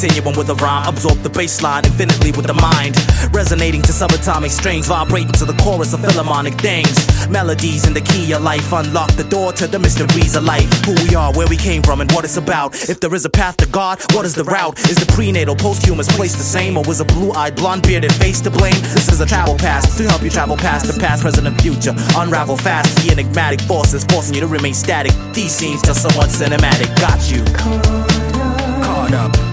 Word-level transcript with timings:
continuum 0.00 0.34
with 0.36 0.48
a 0.48 0.54
rhyme, 0.54 0.88
absorb 0.88 1.18
the 1.18 1.28
baseline 1.28 1.84
infinitely 1.84 2.32
with 2.32 2.46
the 2.46 2.54
mind, 2.54 2.96
resonating 3.34 3.82
to 3.82 3.92
subatomic 3.92 4.48
strings, 4.48 4.86
vibrating 4.86 5.32
to 5.32 5.44
the 5.44 5.52
chorus 5.62 5.92
of 5.92 6.00
philharmonic 6.00 6.54
things. 6.54 6.96
Melodies 7.28 7.86
in 7.86 7.92
the 7.92 8.00
key 8.00 8.32
of 8.32 8.42
life 8.42 8.72
unlock 8.72 9.12
the 9.12 9.24
door 9.24 9.52
to 9.52 9.66
the 9.66 9.78
mysteries 9.78 10.36
of 10.36 10.44
life. 10.44 10.68
Who 10.86 10.94
we 11.04 11.14
are, 11.14 11.32
where 11.34 11.46
we 11.46 11.56
came 11.56 11.82
from, 11.82 12.00
and 12.00 12.10
what 12.12 12.24
it's 12.24 12.38
about. 12.38 12.74
If 12.88 13.00
there 13.00 13.14
is 13.14 13.26
a 13.26 13.30
path 13.30 13.58
to 13.58 13.66
God, 13.66 14.00
what 14.14 14.24
is 14.24 14.34
the 14.34 14.44
route? 14.44 14.78
Is 14.88 14.96
the 14.96 15.10
prenatal, 15.12 15.54
posthumous 15.54 16.08
place 16.16 16.34
the 16.34 16.42
same, 16.42 16.78
or 16.78 16.84
was 16.84 17.00
a 17.00 17.04
blue-eyed, 17.04 17.56
blonde-bearded 17.56 18.12
face 18.14 18.40
to 18.42 18.50
blame? 18.50 18.80
This 18.96 19.08
is 19.12 19.20
a 19.20 19.26
travel 19.26 19.56
pass 19.58 19.98
to 19.98 20.08
help 20.08 20.22
you 20.22 20.30
travel 20.30 20.56
past 20.56 20.86
the 20.86 20.98
past, 20.98 21.20
present, 21.22 21.46
and 21.46 21.60
future. 21.60 21.94
Unravel 22.16 22.56
fast 22.56 22.96
the 23.04 23.12
enigmatic 23.12 23.60
forces 23.62 24.04
forcing 24.04 24.34
you 24.34 24.40
to 24.40 24.46
remain 24.46 24.74
static. 24.74 25.12
These 25.34 25.52
scenes 25.52 25.82
just 25.82 26.00
somewhat 26.00 26.30
cinematic. 26.30 26.88
Got 26.98 27.30
you 27.30 27.44
caught 27.54 29.12
up. 29.12 29.49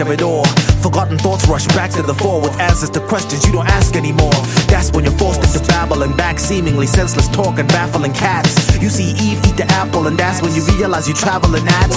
Capture 0.00 0.12
it 0.14 0.22
all. 0.22 0.44
Forgotten 0.80 1.18
thoughts 1.18 1.46
rush 1.46 1.66
back 1.68 1.90
to 1.90 2.02
the 2.02 2.14
fore 2.14 2.40
with 2.40 2.58
answers 2.58 2.90
to 2.90 3.00
questions 3.00 3.44
you 3.44 3.52
don't 3.52 3.68
ask 3.68 3.96
anymore. 3.96 4.32
That's 4.68 4.90
when 4.92 5.04
you're 5.04 5.18
forced 5.18 5.42
into 5.42 5.60
babbling 5.68 6.16
back, 6.16 6.38
seemingly 6.38 6.86
senseless 6.86 7.28
talk 7.28 7.58
and 7.58 7.68
baffling 7.68 8.12
cats. 8.12 8.80
You 8.80 8.88
see 8.88 9.12
Eve 9.20 9.40
eat 9.44 9.56
the 9.56 9.66
apple, 9.70 10.06
and 10.06 10.16
that's 10.16 10.40
when 10.42 10.54
you 10.54 10.62
realize 10.76 11.06
you're 11.06 11.16
traveling 11.16 11.66
at. 11.66 11.90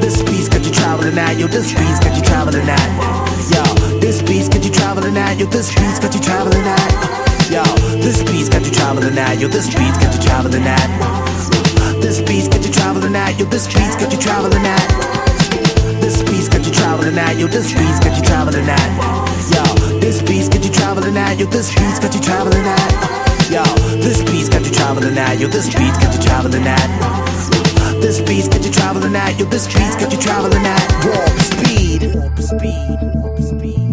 This 0.00 0.22
beat's 0.22 0.48
got 0.48 0.64
you 0.64 0.72
traveling 0.72 1.16
at, 1.18 1.38
yo. 1.38 1.46
This 1.46 1.72
beat's 1.72 2.00
got 2.00 2.16
you 2.16 2.22
traveling 2.22 2.68
at. 2.68 2.88
Yo, 3.48 3.64
this 4.00 4.20
beat's 4.22 4.48
got 4.48 4.64
you 4.64 4.70
traveling 4.70 5.16
at, 5.16 5.38
yo. 5.38 5.46
This 5.46 5.74
beat's 5.74 5.98
got 5.98 6.14
you 6.14 6.20
traveling 6.20 6.66
at. 6.66 6.92
Yo, 7.48 7.64
this 8.04 8.22
beat's 8.22 8.48
got 8.48 8.64
you 8.64 8.72
traveling 8.72 9.16
at, 9.16 9.40
yo. 9.40 9.48
This 9.48 9.72
beat's 9.72 9.96
got 9.96 10.12
you 10.14 10.20
traveling 10.20 10.64
at. 10.64 10.88
This 12.02 12.20
beat's 12.20 12.48
got 12.48 12.64
you 12.64 12.72
traveling 12.72 13.16
at, 13.16 13.38
yo. 13.38 13.46
This 13.46 13.66
beat's 13.66 13.96
got 13.96 14.12
you 14.12 14.18
traveling 14.18 14.66
at. 14.66 15.17
This 16.08 16.22
beat's 16.22 16.48
got 16.48 16.64
you 16.64 16.72
traveling 16.72 17.18
at, 17.18 17.36
yo. 17.36 17.46
This 17.48 17.70
beat's 17.74 18.00
got 18.00 18.16
you 18.16 18.24
traveling 18.24 18.64
at. 18.66 18.90
Yo, 19.52 20.00
this 20.00 20.22
beat's 20.22 20.48
got 20.48 20.64
you 20.64 20.72
traveling 20.72 21.14
at, 21.18 21.38
yo. 21.38 21.44
This 21.44 21.68
beat's 21.74 21.98
got 21.98 22.14
you 22.14 22.20
traveling 22.22 22.64
at. 22.64 23.50
Yo, 23.52 23.62
this 24.00 24.22
beat's 24.24 24.48
got 24.48 24.64
you 24.64 24.72
traveling 24.72 25.18
at, 25.18 25.38
yo. 25.38 25.48
This 25.48 25.68
beat's 25.68 25.98
got 25.98 26.14
you 26.14 26.22
traveling 26.22 26.66
at. 26.66 28.00
This 28.00 28.22
beat's 28.22 28.48
got 28.48 28.64
you 28.64 28.72
traveling 28.72 29.14
at. 29.16 29.38
Yo, 29.38 29.44
this 29.44 29.66
beat's 29.66 29.96
got 29.96 30.10
you 30.10 30.18
traveling 30.18 30.64
at 30.64 31.04
warp 31.04 31.38
speed. 31.40 32.14
Warp 32.14 32.38
speed. 32.38 32.98
Warp 33.20 33.38
speed. 33.40 33.87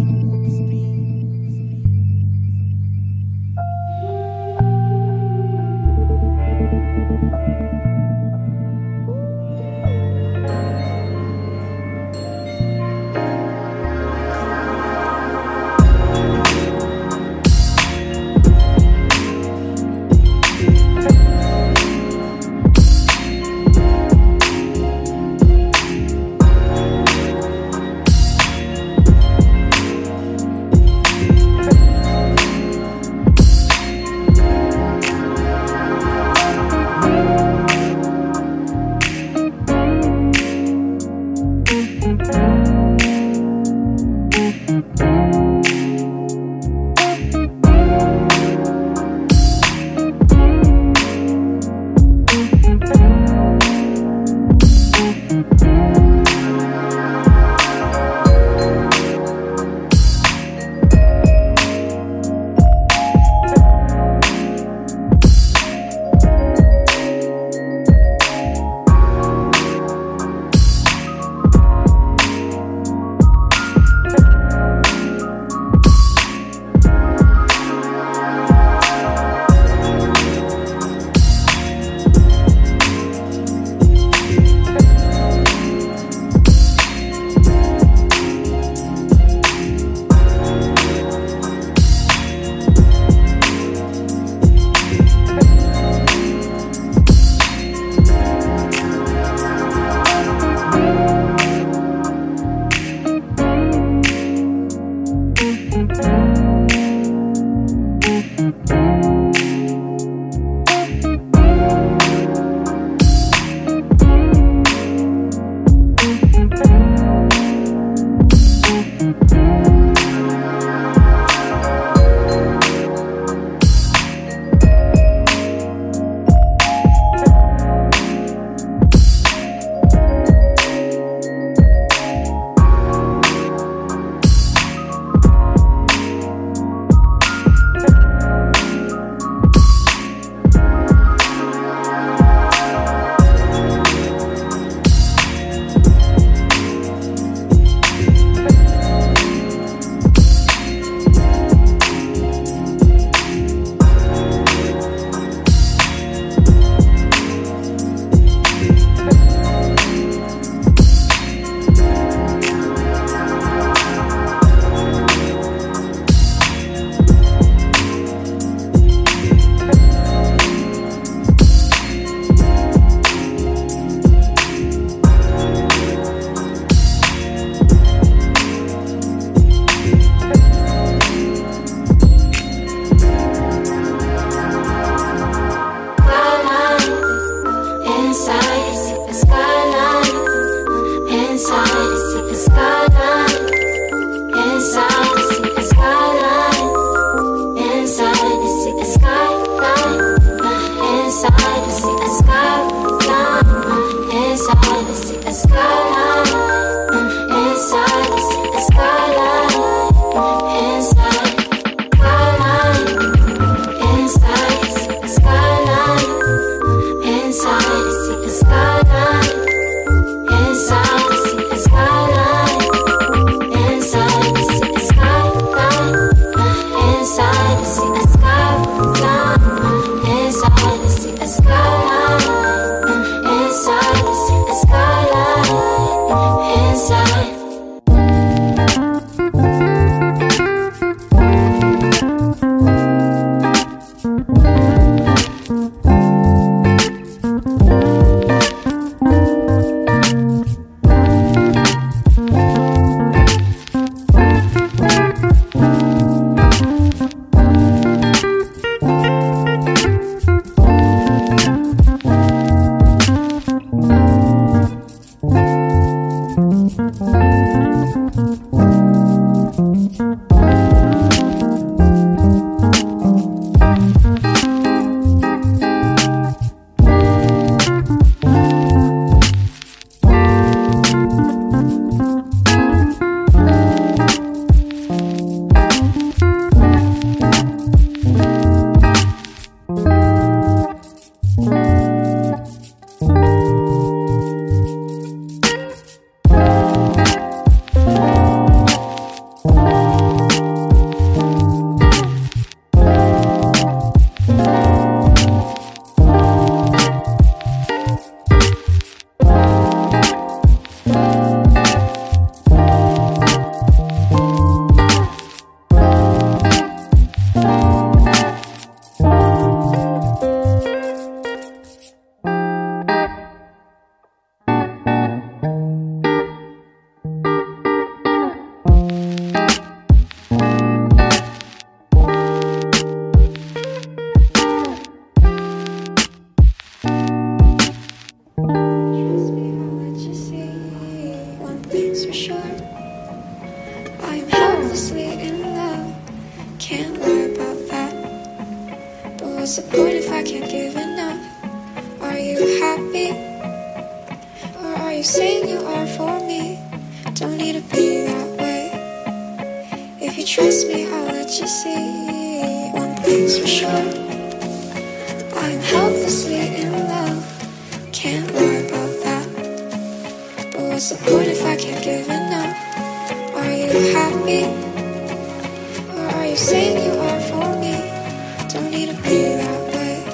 that 379.22 379.74
way. 379.74 380.04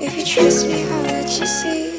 If 0.00 0.16
you 0.16 0.24
trust 0.24 0.68
me, 0.68 0.84
I'll 0.84 1.02
let 1.02 1.40
you 1.40 1.46
see. 1.46 1.91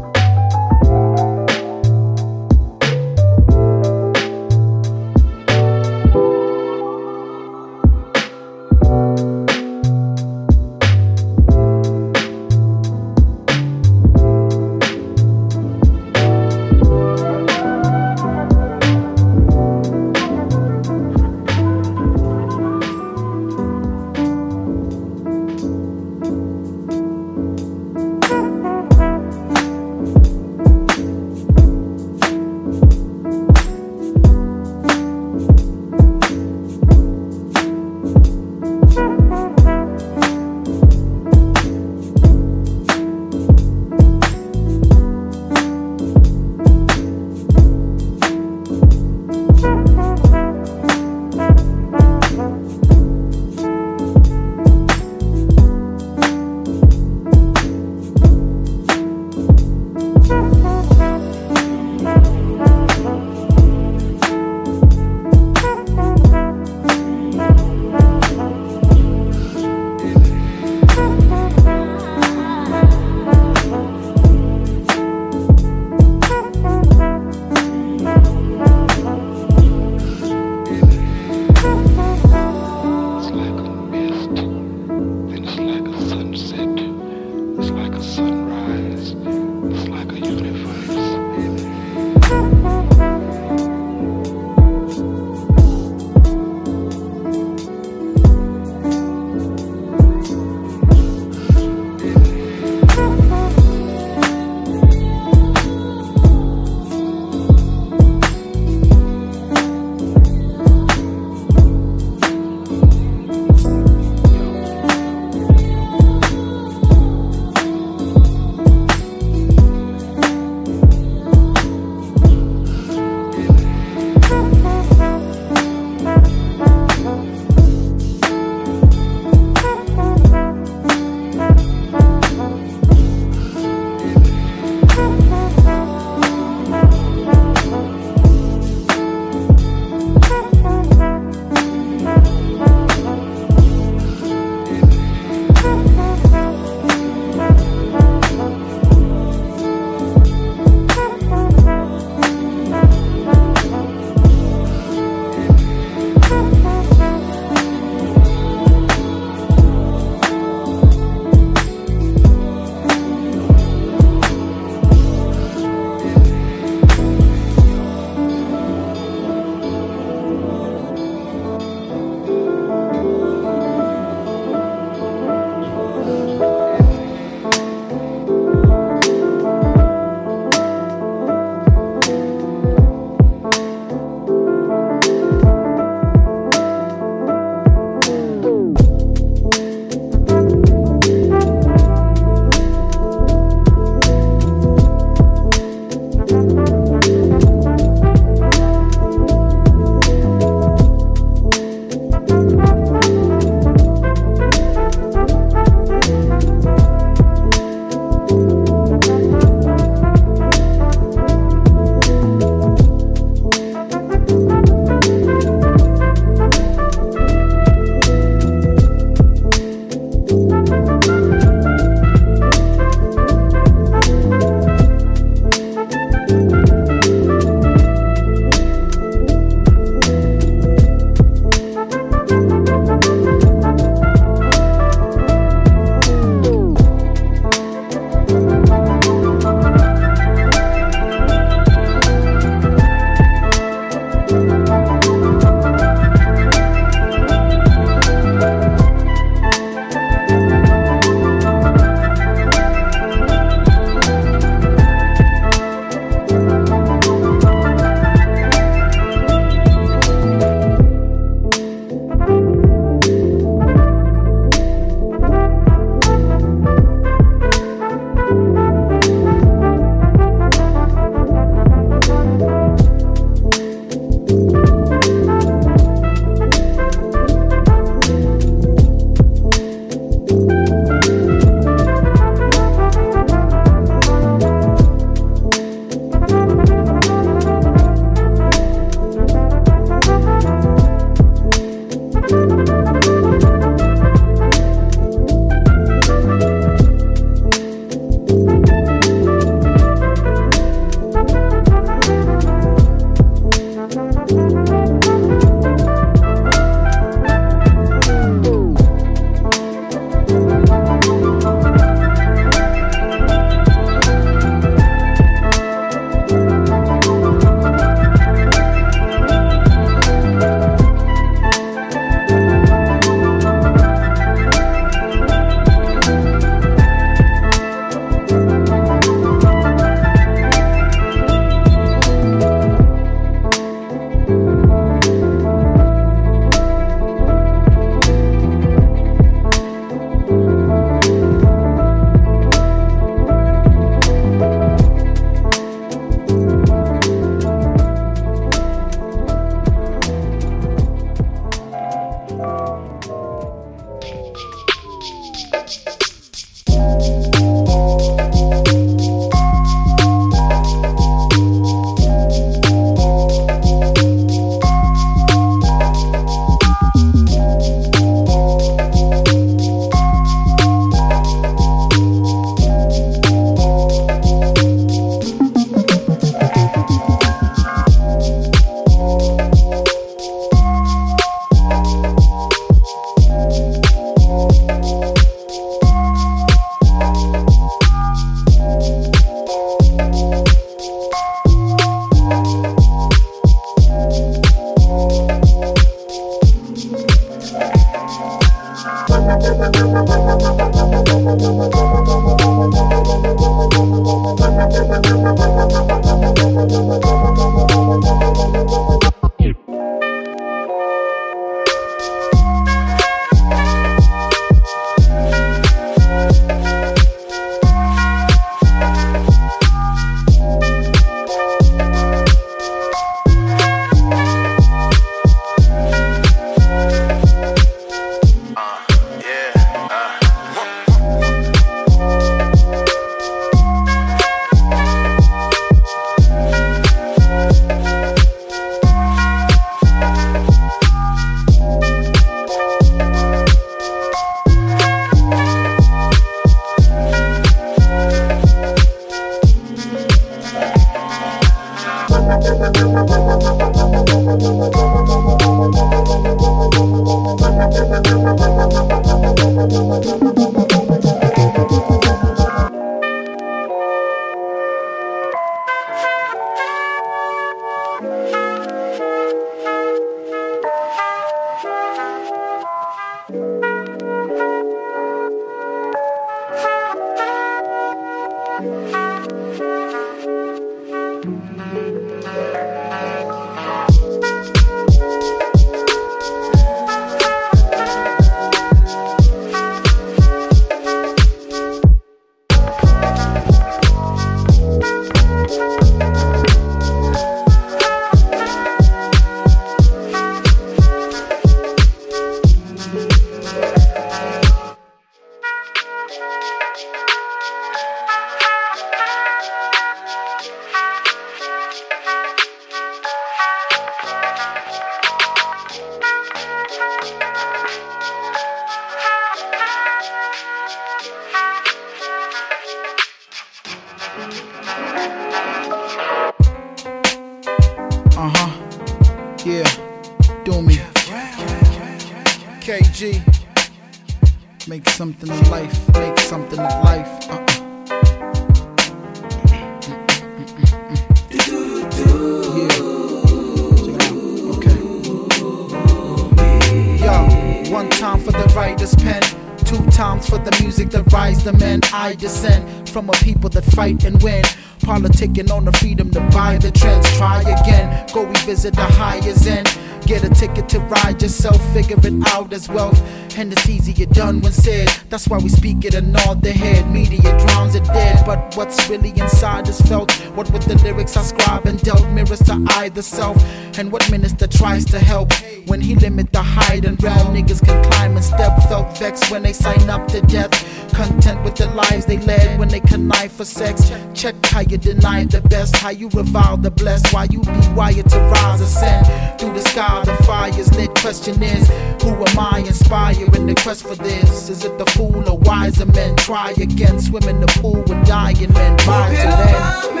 Time 548.10 548.20
for 548.20 548.32
the 548.32 548.52
writer's 548.56 548.94
pen. 548.96 549.22
Two 549.58 549.84
times 549.90 550.28
for 550.28 550.38
the 550.38 550.56
music 550.60 550.90
that 550.90 551.12
rise 551.12 551.44
the 551.44 551.52
men. 551.52 551.80
I 551.92 552.14
descend 552.14 552.88
from 552.88 553.08
a 553.08 553.12
people 553.12 553.48
that 553.50 553.64
fight 553.64 554.04
and 554.04 554.20
win. 554.20 554.42
Politicking 554.80 555.50
on 555.50 555.64
the 555.64 555.72
freedom 555.72 556.10
to 556.10 556.20
buy 556.32 556.58
the 556.58 556.72
trends. 556.72 557.06
Try 557.18 557.42
again, 557.42 558.06
go 558.12 558.24
revisit 558.24 558.74
the 558.74 558.88
highest 559.02 559.46
end. 559.46 559.68
Get 560.10 560.24
a 560.24 560.28
ticket 560.28 560.68
to 560.70 560.80
ride 560.80 561.22
yourself, 561.22 561.62
figure 561.72 561.96
it 562.02 562.28
out 562.34 562.52
as 562.52 562.68
well. 562.68 562.92
And 563.36 563.52
it's 563.52 563.68
easier 563.68 564.06
done 564.06 564.40
when 564.40 564.50
said. 564.50 564.88
That's 565.08 565.28
why 565.28 565.38
we 565.38 565.48
speak 565.48 565.84
it 565.84 565.94
and 565.94 566.12
nod 566.12 566.42
the 566.42 566.50
head. 566.50 566.90
Media 566.90 567.38
drowns 567.46 567.76
it 567.76 567.84
dead, 567.84 568.26
but 568.26 568.56
what's 568.56 568.90
really 568.90 569.10
inside 569.10 569.68
is 569.68 569.80
felt. 569.82 570.10
What 570.34 570.50
with 570.50 570.64
the 570.64 570.74
lyrics 570.82 571.16
I 571.16 571.22
scribe 571.22 571.64
and 571.66 571.80
dealt 571.80 572.10
mirrors 572.10 572.40
to 572.40 572.66
either 572.78 573.02
self. 573.02 573.40
And 573.78 573.92
what 573.92 574.10
minister 574.10 574.48
tries 574.48 574.84
to 574.86 574.98
help 574.98 575.32
when 575.68 575.80
he 575.80 575.94
limit 575.94 576.32
the 576.32 576.42
height 576.42 576.84
and 576.84 577.00
realm. 577.00 577.32
Niggas 577.32 577.64
can 577.64 577.82
climb 577.84 578.16
and 578.16 578.24
step, 578.24 578.60
felt 578.64 578.98
vexed 578.98 579.30
when 579.30 579.44
they 579.44 579.52
sign 579.52 579.88
up 579.88 580.08
to 580.08 580.20
death. 580.22 580.50
Content 580.92 581.42
with 581.44 581.54
the 581.54 581.66
lives 581.66 582.04
they 582.04 582.18
led 582.18 582.58
when 582.58 582.68
they 582.68 582.80
connive 582.80 583.30
for 583.30 583.44
sex. 583.44 583.92
Check 584.12 584.34
how 584.46 584.60
you 584.60 584.76
deny 584.76 585.24
the 585.24 585.40
best, 585.40 585.76
how 585.76 585.90
you 585.90 586.08
revile 586.08 586.56
the 586.56 586.70
blessed, 586.70 587.12
why 587.12 587.28
you 587.30 587.40
be 587.40 587.68
wired 587.74 588.08
to 588.10 588.18
rise 588.18 588.60
ascend. 588.60 589.06
Through 589.40 589.54
the 589.54 589.62
sky, 589.62 589.99
the 590.04 590.14
fire's 590.24 590.72
lit. 590.74 590.94
Question 590.96 591.42
is, 591.42 591.68
who 592.02 592.10
am 592.10 592.38
I 592.38 592.62
inspiring 592.66 593.46
the 593.46 593.54
quest 593.54 593.82
for 593.82 593.94
this? 593.94 594.48
Is 594.48 594.64
it 594.64 594.78
the 594.78 594.86
fool 594.86 595.28
or 595.28 595.38
wiser 595.38 595.86
men? 595.86 596.16
Try 596.16 596.52
again, 596.52 597.00
swim 597.00 597.24
in 597.24 597.40
the 597.40 597.46
pool 597.60 597.82
with 597.86 598.06
dying 598.06 598.52
men. 598.52 598.76
Bye 598.86 599.14
to 599.14 599.28
them. 599.28 600.00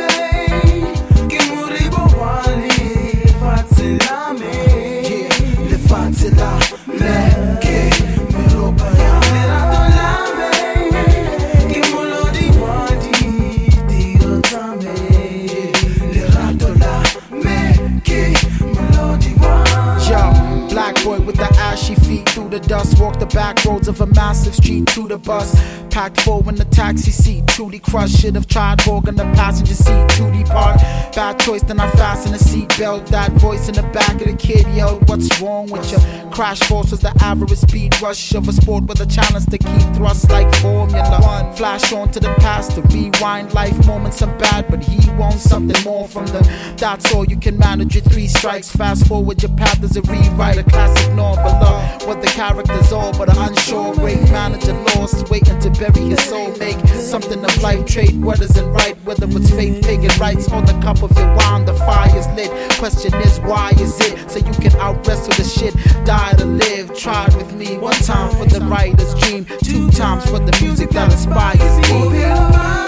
week. 22.24 22.29
With 22.40 22.52
the 22.52 22.58
the 22.58 22.68
dust. 22.68 22.98
Walk 22.98 23.18
the 23.18 23.26
back 23.26 23.64
roads 23.64 23.86
of 23.86 24.00
a 24.00 24.06
massive 24.06 24.54
street 24.54 24.86
to 24.88 25.06
the 25.06 25.18
bus. 25.18 25.54
Packed 25.90 26.20
full 26.20 26.48
in 26.48 26.54
the 26.54 26.64
taxi 26.66 27.10
seat, 27.10 27.46
truly 27.48 27.80
crushed. 27.80 28.20
Should 28.20 28.34
have 28.36 28.46
tried 28.46 28.80
in 28.86 29.16
the 29.16 29.30
passenger 29.34 29.74
seat 29.74 30.08
to 30.10 30.30
depart. 30.30 30.80
Bad 31.14 31.40
choice, 31.40 31.62
then 31.62 31.80
I 31.80 31.90
fastened 31.90 32.34
the 32.34 32.38
seatbelt. 32.38 33.08
That 33.08 33.32
voice 33.32 33.68
in 33.68 33.74
the 33.74 33.82
back 33.82 34.14
of 34.20 34.26
the 34.26 34.36
kid 34.36 34.66
yelled, 34.68 35.08
What's 35.08 35.40
wrong 35.40 35.68
with 35.68 35.90
you? 35.90 35.98
Crash 36.30 36.60
force 36.60 36.92
was 36.92 37.00
the 37.00 37.12
average 37.20 37.50
speed 37.58 38.00
rush 38.00 38.34
of 38.34 38.48
a 38.48 38.52
sport 38.52 38.84
with 38.84 39.00
a 39.00 39.06
challenge 39.06 39.46
to 39.46 39.58
keep 39.58 39.94
thrust 39.94 40.30
like 40.30 40.52
Formula 40.56 41.20
One. 41.20 41.52
Flash 41.54 41.92
on 41.92 42.10
to 42.12 42.20
the 42.20 42.32
past 42.34 42.76
to 42.76 42.82
rewind 42.82 43.52
life 43.52 43.86
moments. 43.86 44.22
I'm 44.22 44.36
bad, 44.38 44.68
but 44.70 44.82
he 44.84 45.10
wants 45.18 45.42
something 45.42 45.82
more 45.84 46.06
from 46.06 46.26
them. 46.26 46.44
That's 46.76 47.12
all 47.12 47.24
you 47.24 47.36
can 47.36 47.58
manage 47.58 47.96
your 47.96 48.04
three 48.04 48.28
strikes. 48.28 48.70
Fast 48.70 49.08
forward 49.08 49.42
your 49.42 49.54
path 49.56 49.82
as 49.82 49.96
a 49.96 50.02
rewrite, 50.02 50.58
a 50.58 50.62
classic 50.62 51.12
novella. 51.14 51.98
What 52.06 52.22
the 52.22 52.29
characters 52.30 52.92
all, 52.92 53.12
but 53.16 53.28
an 53.28 53.38
unsure 53.38 53.94
great 53.94 54.22
manager 54.30 54.72
lost, 54.94 55.28
waiting 55.30 55.58
to 55.60 55.70
bury 55.70 56.08
his 56.08 56.22
soul. 56.24 56.56
Make 56.58 56.78
something 56.88 57.44
of 57.44 57.62
life, 57.62 57.86
trade 57.86 58.22
what 58.22 58.40
isn't 58.40 58.72
right, 58.72 58.96
whether 59.04 59.26
it's 59.28 59.50
faith, 59.50 59.82
pagan 59.84 60.10
rites, 60.18 60.50
on 60.50 60.64
the 60.64 60.72
cup 60.80 61.02
of 61.02 61.16
your 61.18 61.34
wine. 61.36 61.64
The 61.64 61.74
fire's 61.74 62.26
lit. 62.36 62.50
Question 62.78 63.14
is, 63.22 63.38
why 63.40 63.70
is 63.80 64.00
it? 64.00 64.30
So 64.30 64.38
you 64.38 64.52
can 64.52 64.74
out 64.76 65.06
wrestle 65.06 65.34
the 65.34 65.44
shit, 65.44 65.74
die 66.04 66.32
to 66.34 66.44
live. 66.44 66.96
Try 66.96 67.26
it 67.26 67.36
with 67.36 67.52
me 67.54 67.78
one 67.78 67.94
time 67.94 68.30
for 68.36 68.46
the 68.46 68.64
writer's 68.66 69.14
dream, 69.14 69.44
two 69.64 69.90
times 69.90 70.24
for 70.24 70.38
the 70.38 70.56
music 70.62 70.90
that 70.90 71.12
inspires 71.12 71.88
me. 71.88 72.18
Yeah, 72.20 72.80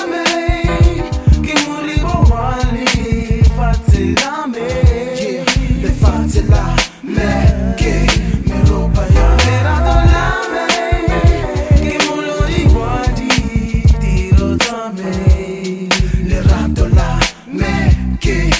me 18.24 18.51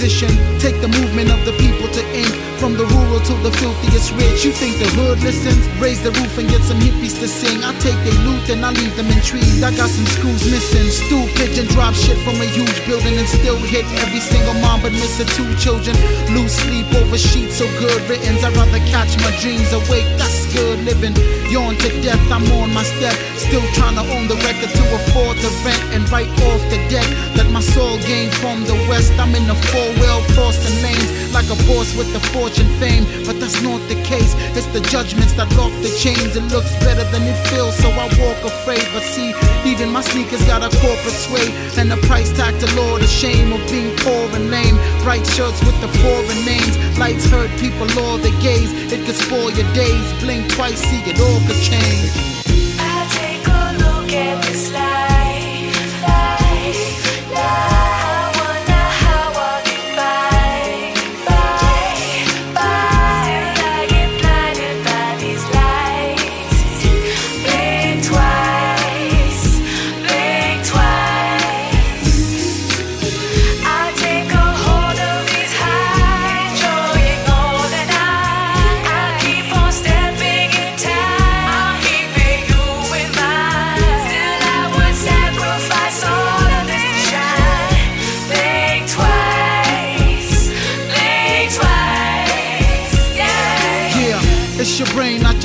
Musician. 0.00 0.32
Take 0.58 0.80
the 0.80 0.88
movement 0.88 1.28
of 1.28 1.44
the 1.44 1.52
people 1.60 1.86
to 1.92 2.02
ink. 2.16 2.32
From 2.56 2.76
the 2.76 2.84
rural 2.84 3.20
to 3.20 3.34
the 3.40 3.52
filthiest 3.56 4.12
rich. 4.20 4.44
You 4.44 4.52
think 4.52 4.76
the 4.76 4.88
hood 4.96 5.20
listens? 5.20 5.64
Raise 5.80 6.00
the 6.04 6.12
roof 6.12 6.36
and 6.36 6.48
get 6.48 6.60
some 6.60 6.76
hippies 6.80 7.16
to 7.20 7.28
sing. 7.28 7.64
I 7.64 7.72
take 7.80 7.96
their 8.04 8.16
loot 8.24 8.48
and 8.52 8.60
I 8.64 8.72
leave 8.72 8.96
them 8.96 9.08
intrigued. 9.08 9.64
I 9.64 9.72
got 9.72 9.88
some 9.88 10.04
screws 10.16 10.44
missing. 10.44 10.88
Stool 10.88 11.24
pigeon 11.36 11.68
drop 11.72 11.92
shit 11.96 12.16
from 12.20 12.36
a 12.36 12.48
huge 12.48 12.80
building 12.84 13.16
and 13.16 13.28
still 13.28 13.56
hit 13.56 13.84
every 14.04 14.20
single 14.20 14.52
mom 14.60 14.80
but 14.80 14.92
miss 14.92 15.16
her 15.20 15.28
two 15.36 15.48
children. 15.56 15.96
Lose 16.36 16.52
sleep 16.52 16.88
over 17.00 17.16
sheets 17.16 17.56
so 17.56 17.64
good 17.80 18.00
written. 18.08 18.36
I'd 18.44 18.56
rather 18.56 18.80
catch 18.92 19.16
my 19.24 19.32
dreams 19.40 19.72
awake. 19.72 20.08
That's 20.20 20.48
good 20.52 20.84
living. 20.84 21.16
Yawn 21.48 21.76
to 21.80 21.88
death, 22.04 22.20
I'm 22.30 22.44
on 22.60 22.72
my 22.76 22.84
step. 22.84 23.16
Still 23.40 23.64
trying 23.72 23.96
to 23.96 24.04
own 24.04 24.28
the 24.28 24.36
record 24.44 24.68
to 24.68 24.84
afford 25.00 25.40
the 25.40 25.48
rent 25.64 25.82
and 25.96 26.04
write 26.12 26.28
off 26.52 26.62
the 26.68 26.76
debt 26.92 27.08
that 27.40 27.48
my 27.50 27.64
soul 27.64 27.96
gained 28.04 28.36
from 28.36 28.68
the 28.68 28.76
west. 28.84 29.16
I'm 29.16 29.34
in 29.34 29.48
the 29.48 29.56
four 29.90 30.02
wheel 30.02 30.22
crossing 30.34 30.82
lanes 30.82 31.10
like 31.32 31.46
a 31.46 31.56
boss 31.66 31.94
with 31.96 32.12
the 32.12 32.20
fortune 32.30 32.68
fame. 32.78 33.04
But 33.24 33.40
that's 33.40 33.62
not 33.62 33.80
the 33.88 33.96
case. 34.02 34.34
It's 34.56 34.66
the 34.66 34.80
judgments 34.80 35.32
that 35.34 35.50
lock 35.56 35.72
the 35.82 35.90
chains. 35.98 36.36
It 36.36 36.44
looks 36.52 36.72
better 36.84 37.04
than 37.10 37.22
it 37.22 37.38
feels, 37.48 37.76
so 37.76 37.90
I 37.90 38.06
walk 38.18 38.38
afraid. 38.44 38.86
But 38.92 39.02
see, 39.02 39.32
even 39.64 39.90
my 39.90 40.02
sneakers 40.02 40.44
got 40.46 40.62
a 40.62 40.70
corporate 40.78 41.18
sway 41.26 41.48
and 41.78 41.92
a 41.92 41.96
price 42.08 42.32
tag 42.32 42.58
to 42.60 42.66
lure 42.74 42.98
the 42.98 43.06
shame 43.06 43.52
of 43.52 43.62
being 43.70 43.96
poor 43.98 44.28
and 44.36 44.50
lame. 44.50 44.76
Bright 45.02 45.26
shirts 45.26 45.60
with 45.64 45.78
the 45.80 45.88
foreign 46.02 46.44
names. 46.44 46.74
Lights 46.98 47.26
hurt 47.26 47.50
people 47.58 47.88
all 48.00 48.18
the 48.18 48.34
gaze. 48.42 48.72
It 48.92 49.04
could 49.06 49.16
spoil 49.16 49.50
your 49.50 49.70
days. 49.74 50.06
Blink 50.20 50.50
twice, 50.52 50.80
see 50.80 51.02
it 51.06 51.18
all 51.20 51.40
could 51.46 51.60
change. 51.62 52.49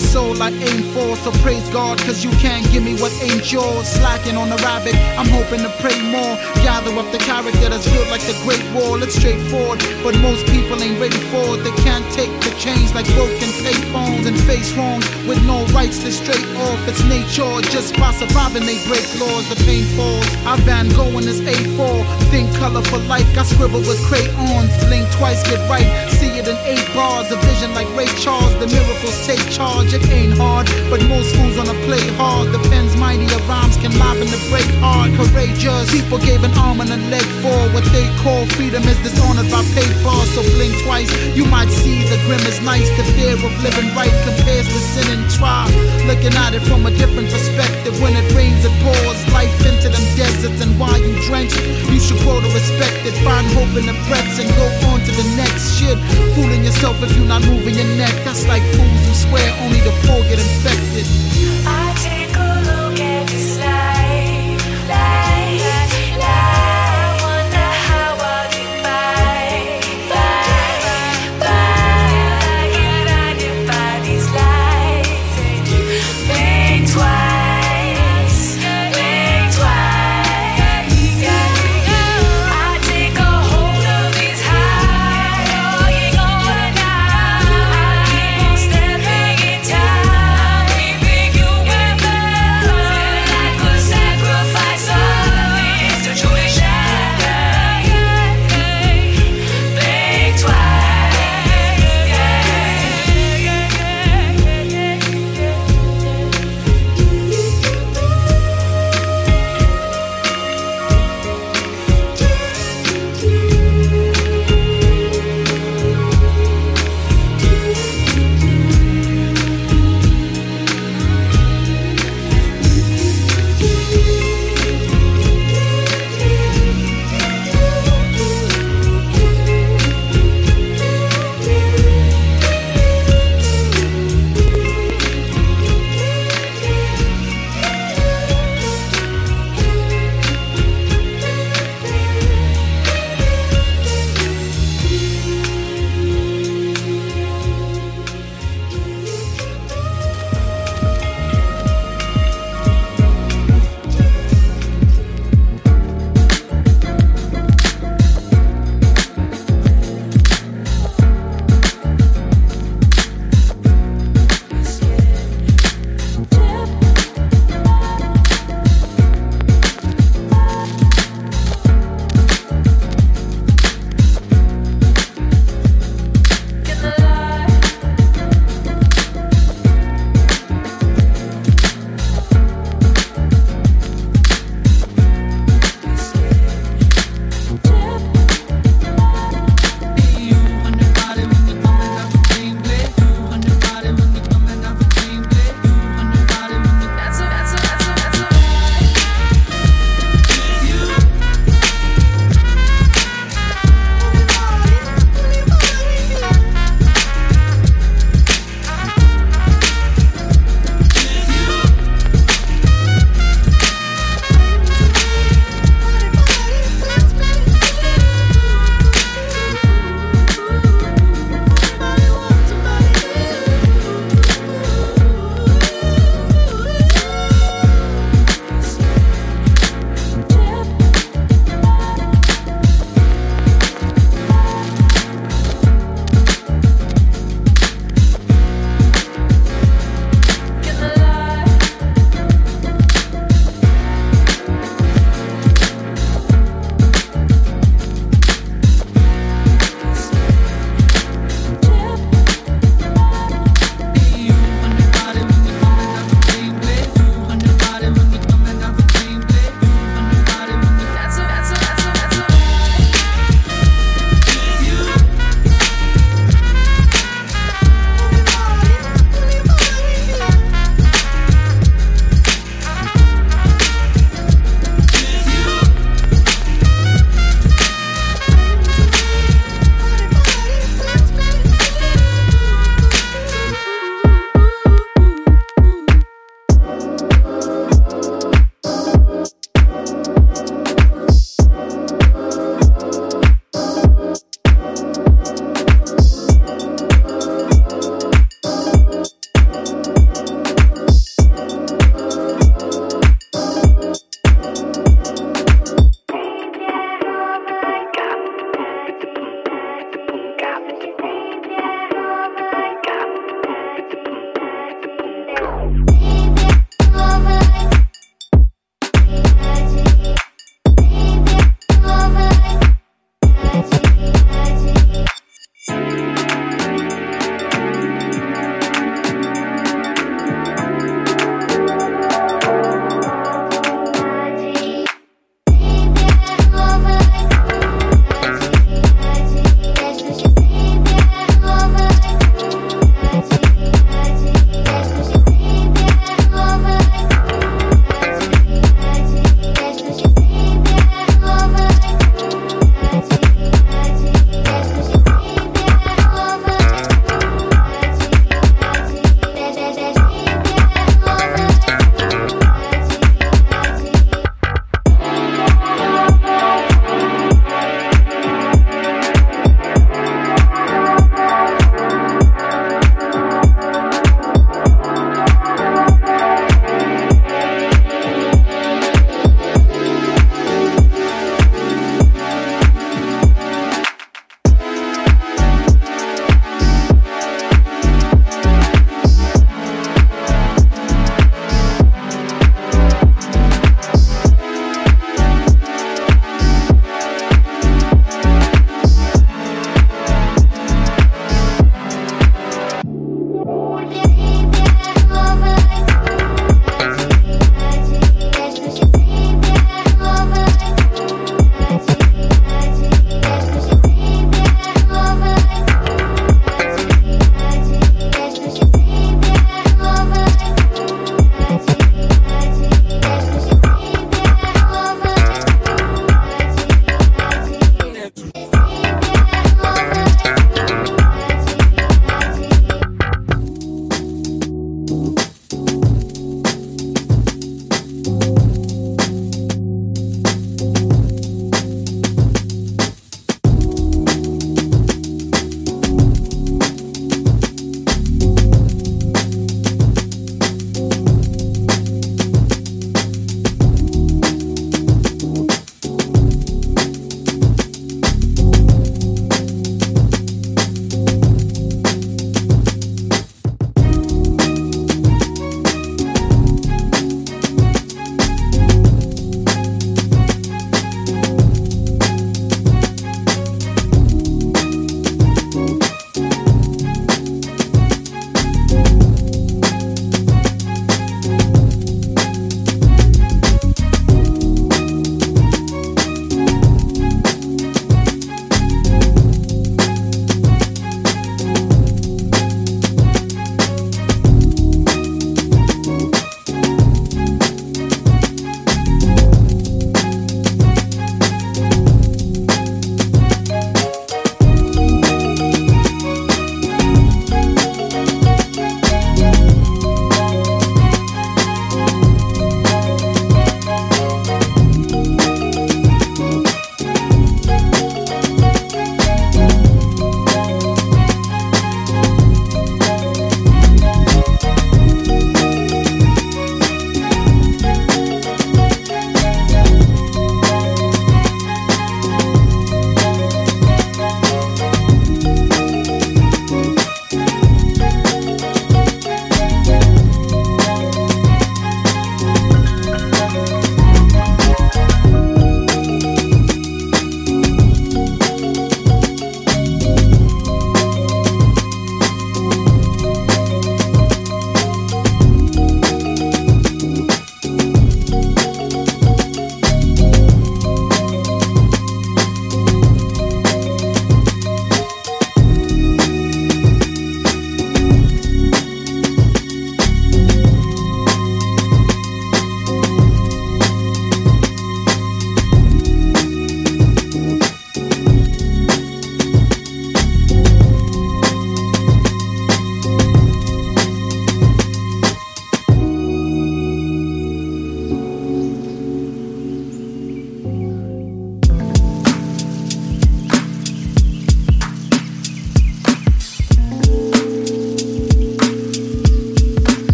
Your 0.00 0.08
soul 0.08 0.42
I 0.42 0.50
aim 0.50 0.82
for. 0.94 1.16
So 1.16 1.30
praise 1.42 1.68
God, 1.70 1.98
cause 1.98 2.24
you 2.24 2.30
can't 2.40 2.64
give 2.72 2.82
me 2.82 2.94
what 3.00 3.12
ain't 3.22 3.52
yours. 3.52 3.86
Slacking 3.86 4.36
on 4.36 4.48
the 4.48 4.56
rabbit, 4.56 4.94
I'm 5.18 5.28
hoping 5.28 5.60
to 5.60 5.72
pray 5.80 5.96
more. 6.10 6.34
Gather 6.64 6.92
up 6.96 7.10
the 7.12 7.18
character 7.18 7.68
that's 7.68 7.88
built 7.90 8.08
like 8.08 8.24
the 8.24 8.36
Great 8.44 8.64
Wall. 8.72 9.02
It's 9.02 9.14
straightforward, 9.14 9.80
but 10.02 10.16
most 10.18 10.46
people 10.46 10.80
ain't 10.82 11.00
ready 11.00 11.20
for 11.30 11.56
it. 11.56 11.64
They 11.64 11.74
can't 11.84 12.06
take 12.12 12.32
the 12.40 12.52
change 12.56 12.94
like 12.94 13.06
broken 13.14 13.50
payphones 13.60 14.26
and 14.26 14.36
face 14.48 14.72
wrongs 14.74 15.04
with 15.28 15.44
no 15.44 15.64
rights 15.76 16.02
to 16.04 16.10
straight 16.12 16.48
off. 16.64 16.80
It's 16.88 17.02
nature, 17.04 17.60
just 17.70 17.94
by 17.96 18.12
surviving 18.12 18.64
they 18.64 18.80
break 18.88 19.04
laws. 19.20 19.48
The 19.48 19.58
pain 19.66 19.84
falls. 19.96 20.26
I 20.46 20.56
Van 20.64 20.88
Gogh 20.96 21.18
in 21.18 21.24
this 21.26 21.40
A4. 21.40 22.04
Think 22.30 22.48
colorful 22.56 23.00
like 23.10 23.26
I 23.36 23.42
scribble 23.42 23.84
with 23.84 24.00
crayons. 24.08 24.72
Blink 24.86 25.10
twice, 25.18 25.42
get 25.44 25.60
right. 25.68 25.88
See 26.16 26.32
it 26.38 26.48
in 26.48 26.56
eight 26.64 26.86
bars. 26.94 27.30
A 27.30 27.36
vision 27.48 27.74
like 27.74 27.88
Ray 27.96 28.08
Charles. 28.22 28.54
The 28.60 28.66
miracles 28.66 29.26
take 29.26 29.42
charge. 29.50 29.89
It 29.90 30.06
ain't 30.06 30.38
hard, 30.38 30.70
but 30.86 31.02
most 31.10 31.34
fools 31.34 31.58
wanna 31.58 31.74
play 31.82 32.06
hard. 32.14 32.52
The 32.54 32.62
pen's 32.70 32.94
mightier 32.96 33.42
rhymes 33.50 33.76
can 33.76 33.90
liven 33.98 34.30
the 34.30 34.38
break 34.50 34.70
heart. 34.78 35.10
courageous. 35.18 35.90
People 35.90 36.18
gave 36.18 36.44
an 36.44 36.54
arm 36.58 36.80
and 36.80 36.90
a 36.90 37.00
leg 37.10 37.26
for 37.42 37.58
what 37.74 37.82
they 37.90 38.06
call 38.22 38.46
freedom 38.54 38.82
is 38.86 38.98
dishonored 39.02 39.50
by 39.50 39.62
paper. 39.74 40.18
So 40.34 40.42
blink 40.54 40.74
twice, 40.86 41.10
you 41.34 41.44
might 41.46 41.70
see 41.70 42.06
the 42.10 42.18
grim 42.26 42.42
is 42.50 42.60
nice. 42.62 42.86
The 42.98 43.04
fear 43.14 43.34
of 43.34 43.52
living 43.62 43.90
right 43.94 44.14
compares 44.26 44.66
to 44.70 44.80
sin 44.94 45.06
and 45.10 45.26
try. 45.30 45.66
Looking 46.10 46.34
at 46.34 46.54
it 46.54 46.62
from 46.66 46.86
a 46.86 46.92
different 46.94 47.30
perspective. 47.30 47.94
When 48.02 48.14
it 48.14 48.26
rains, 48.34 48.64
it 48.64 48.74
pours 48.82 49.20
life 49.34 49.54
into 49.66 49.88
them 49.90 50.06
deserts. 50.18 50.62
And 50.62 50.78
while 50.78 50.98
you 50.98 51.14
drench, 51.26 51.54
you 51.90 51.98
should 52.02 52.18
grow 52.26 52.42
to 52.42 52.50
respect 52.50 53.06
it. 53.06 53.14
Find 53.22 53.46
hope 53.54 53.74
in 53.78 53.86
the 53.86 53.96
breaths 54.10 54.38
and 54.42 54.50
go 54.54 54.66
on 54.90 54.98
to 55.06 55.12
the 55.14 55.26
next 55.34 55.78
shit. 55.78 55.98
Fooling 56.34 56.49
yourself 56.80 57.02
if 57.02 57.14
you're 57.14 57.26
not 57.26 57.44
moving 57.46 57.74
your 57.74 57.84
neck. 57.96 58.14
That's 58.24 58.46
like 58.46 58.62
fools 58.74 59.06
who 59.06 59.14
swear 59.14 59.52
only 59.64 59.80
the 59.80 59.90
poor 60.06 60.22
get 60.22 60.38
infected. 60.38 62.19